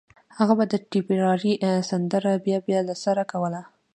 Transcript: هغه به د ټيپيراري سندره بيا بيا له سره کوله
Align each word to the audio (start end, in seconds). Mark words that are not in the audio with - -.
هغه 0.37 0.53
به 0.59 0.65
د 0.69 0.73
ټيپيراري 0.91 1.53
سندره 1.89 2.31
بيا 2.45 2.57
بيا 2.67 2.79
له 2.87 2.95
سره 3.03 3.23
کوله 3.31 3.61